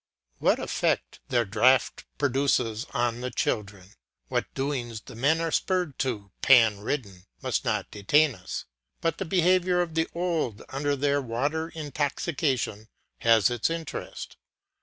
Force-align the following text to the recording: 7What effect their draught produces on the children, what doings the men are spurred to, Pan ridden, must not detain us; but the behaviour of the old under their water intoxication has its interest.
7What 0.41 0.57
effect 0.57 1.19
their 1.29 1.45
draught 1.45 2.05
produces 2.17 2.85
on 2.85 3.21
the 3.21 3.29
children, 3.29 3.91
what 4.29 4.51
doings 4.55 5.01
the 5.01 5.13
men 5.13 5.39
are 5.39 5.51
spurred 5.51 5.99
to, 5.99 6.31
Pan 6.41 6.79
ridden, 6.79 7.27
must 7.43 7.63
not 7.63 7.91
detain 7.91 8.33
us; 8.33 8.65
but 8.99 9.19
the 9.19 9.25
behaviour 9.25 9.79
of 9.79 9.93
the 9.93 10.07
old 10.15 10.63
under 10.69 10.95
their 10.95 11.21
water 11.21 11.69
intoxication 11.69 12.89
has 13.19 13.51
its 13.51 13.69
interest. 13.69 14.37